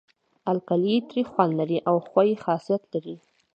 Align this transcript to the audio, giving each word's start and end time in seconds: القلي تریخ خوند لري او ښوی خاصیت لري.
القلي 0.53 0.95
تریخ 1.09 1.27
خوند 1.33 1.53
لري 1.59 1.77
او 1.89 1.95
ښوی 2.07 2.31
خاصیت 2.43 2.81
لري. 2.93 3.15